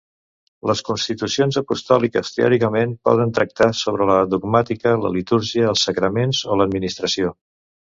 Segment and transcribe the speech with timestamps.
[0.69, 7.37] Les constitucions apostòliques, teòricament, poden tractar sobre la dogmàtica, la litúrgia, els sacramentals, o l'administració.